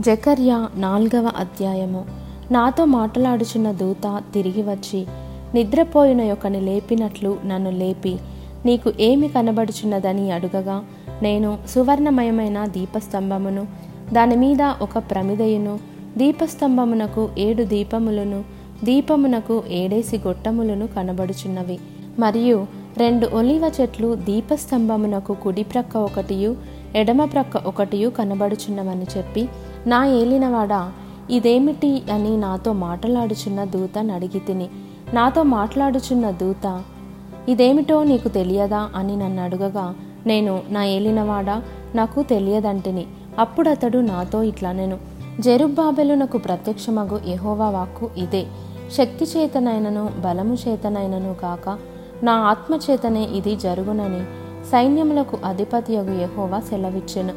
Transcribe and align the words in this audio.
జకర్య 0.00 0.68
నాల్గవ 0.76 1.30
అధ్యాయము. 1.36 2.04
నాతో 2.50 2.84
మాట్లాడుచున్న 2.84 3.72
దూత 3.72 4.22
తిరిగి 4.34 4.62
వచ్చి 4.62 5.06
నిద్రపోయిన 5.54 6.20
యొక్కని 6.20 6.60
లేపినట్లు 6.60 7.38
నన్ను 7.46 7.70
లేపి 7.70 8.16
నీకు 8.66 8.92
ఏమి 9.00 9.28
కనబడుచున్నదని 9.28 10.30
అడుగగా 10.30 10.84
నేను 11.22 11.58
సువర్ణమయమైన 11.68 12.66
దీపస్తంభమును 12.66 13.66
దాని 14.12 14.36
మీద 14.36 14.62
ఒక 14.82 14.98
ప్రమిదయును 14.98 15.78
దీపస్తంభమునకు 16.16 17.30
ఏడు 17.38 17.62
దీపములను 17.62 18.44
దీపమునకు 18.84 19.62
ఏడేసి 19.68 20.18
గొట్టములను 20.18 20.86
కనబడుచున్నవి. 20.86 21.78
మరియు 22.18 22.66
రెండు 22.98 23.26
ఒలివ 23.26 23.72
చెట్లు 23.80 24.14
దీపస్తంభమునకు 24.14 25.34
కుడి 25.34 25.62
ప్రక్క 25.62 25.96
ఒకటియు 25.96 26.78
ఎడమ 26.96 27.24
ప్రక్క 27.24 27.56
ఒకటియు 27.56 28.08
కనబడుచున్నవని 28.08 29.06
చెప్పి 29.16 29.48
నా 29.88 30.06
ఏలినవాడా 30.06 30.92
ఇదేమిటి 31.30 32.02
అని 32.12 32.36
నాతో 32.36 32.72
మాట్లాడుచున్న 32.72 33.64
దూతను 33.64 34.14
అడిగి 34.14 34.38
తిని 34.38 34.68
నాతో 35.14 35.42
మాట్లాడుచున్న 35.42 36.30
దూత 36.30 36.82
ఇదేమిటో 37.48 38.04
నీకు 38.04 38.28
తెలియదా 38.28 38.90
అని 38.94 39.16
నన్ను 39.16 39.42
అడుగగా 39.42 39.94
నేను 40.26 40.62
నా 40.70 40.84
ఏలినవాడా 40.84 41.62
నాకు 41.94 42.22
తెలియదంటిని 42.22 43.06
అప్పుడు 43.38 43.68
అతడు 43.68 43.98
నాతో 43.98 44.42
ఇట్లా 44.42 44.72
నేను. 44.72 44.98
జెరుబ్బాబెలునకు 45.40 46.38
ప్రత్యక్షమగు 46.38 47.20
ఎహోవా 47.26 47.68
వాక్కు 47.70 48.10
ఇదే. 48.16 48.46
శక్తి 48.92 49.24
చేతనైనను 49.24 50.04
బలము 50.24 50.54
చేతనైనను 50.54 51.34
కాక 51.34 51.78
నా 52.22 52.32
ఆత్మ 52.32 52.78
చేతనే 52.90 53.24
ఇది 53.24 53.56
జరుగునని 53.56 54.22
సైన్యములకు 54.66 55.38
అధిపతియగు 55.44 56.14
ఎహోవా 56.20 56.60
సెలవిచ్చెను. 56.60 57.34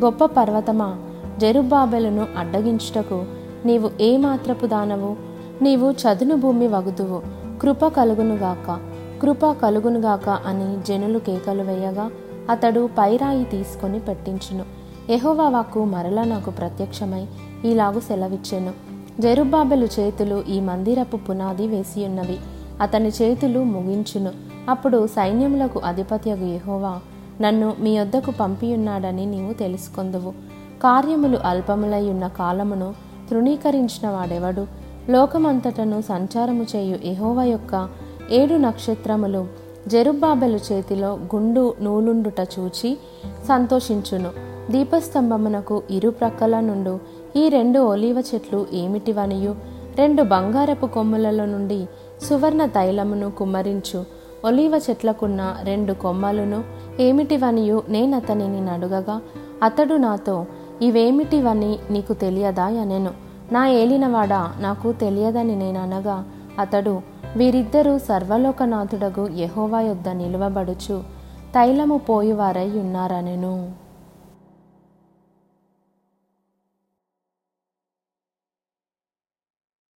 గొప్ప 0.00 0.24
పర్వతమా 0.24 0.88
జెరుబాబెలను 1.38 2.26
అడ్డగించుటకు 2.38 3.24
నీవు 3.66 3.90
ఏ 4.00 4.16
మాత్రపు 4.16 4.66
దానవు? 4.66 5.16
నీవు 5.62 5.90
చదును 5.90 6.36
భూమి 6.36 6.66
వగుదువు 6.66 7.22
కృప 7.60 7.86
కలుగునుగాక 7.86 8.78
కృప 9.22 9.46
కలుగునుగాక 9.46 10.28
అని 10.28 10.82
జనులు 10.88 11.18
కేకలు 11.18 11.62
వేయగా 11.62 12.10
అతడు 12.50 12.88
పైరాయి 12.98 13.44
తీసుకొని 13.44 13.98
పెట్టించును. 13.98 14.64
ఎహోవా 15.12 15.48
వాక్కు 15.48 15.84
మరల 15.84 16.24
నాకు 16.24 16.50
ప్రత్యక్షమై 16.50 17.26
ఇలాగు 17.64 18.00
సెలవిచ్చెను. 18.00 18.72
జెరుబ్బాబెలు 19.20 19.88
చేతులు 20.00 20.44
ఈ 20.48 20.60
మందిరపు 20.60 21.16
పునాది 21.16 21.66
వేసియున్నవి. 21.66 22.38
అతని 22.80 23.08
చేతులు 23.08 23.62
ముగించును. 23.62 24.30
అప్పుడు 24.68 25.06
సైన్యములకు 25.06 25.80
అధిపత్యగు 25.84 26.44
ఎహోవా 26.44 27.00
నన్ను 27.40 27.74
మీ 27.80 27.98
వద్దకు 27.98 28.30
పంపియున్నాడని 28.30 29.26
నీవు 29.26 29.52
తెలుసుకొందువు. 29.52 30.53
కార్యములు 30.84 31.38
అల్పములై 31.44 32.10
ఉన్న 32.10 32.26
కాలమును 32.26 32.94
తృణీకరించిన 33.30 34.08
వాడెవడు 34.08 34.66
లోకమంతటను 35.10 36.00
సంచారము 36.00 36.66
చేయు 36.76 36.98
ఎహోవ 37.04 37.42
యొక్క 37.42 37.88
ఏడు 38.30 38.54
నక్షత్రములు 38.54 39.46
జెరుబ్బాబెలు 39.88 40.60
చేతిలో 40.72 41.08
గుండు 41.08 41.74
నూలుండుట 41.80 42.40
చూచి 42.40 42.98
సంతోషించును. 43.48 44.30
దీపస్తంభమునకు 44.72 45.82
ఇరు 45.90 46.10
ప్రక్కల 46.10 46.60
నుండు 46.60 46.98
ఈ 47.36 47.48
రెండు 47.48 47.78
ఒలీవ 47.78 48.24
చెట్లు 48.34 48.66
ఏమిటివనియు? 48.72 49.54
రెండు 49.96 50.22
బంగారపు 50.22 50.86
కొమ్ములలో 50.86 51.44
నుండి 51.44 51.86
సువర్ణ 52.22 52.66
తైలమును 52.66 53.30
కుమ్మరించు. 53.30 54.04
ఒలీవ 54.44 54.80
చెట్లకున్న 54.90 55.56
రెండు 55.62 55.92
కొమ్మలను 55.92 56.64
ఏమిటివనియు? 57.00 57.82
నేనతనిని 57.88 58.60
నడుగగా 58.60 59.20
అతడు 59.62 59.94
నాతో 59.94 60.46
ఇవేమిటివని 60.82 61.78
నీకు 61.90 62.12
తెలియదా 62.12 62.64
అనెను. 62.64 63.10
నా 63.52 63.66
ఏలినవాడా 63.66 64.52
నాకు 64.60 64.92
తెలియదని 64.92 65.56
నేననగా 65.56 66.24
అతడు 66.58 67.00
వీరిద్దరూ 67.36 67.98
సర్వలోకనాథుడగు 67.98 69.28
యహోవా 69.28 69.80
యొద్ద 69.80 70.08
నిలువబడుచు 70.08 71.02
తైలము 71.54 71.98
పోయివారై 71.98 72.68
ఉన్నారనెను. 72.68 73.83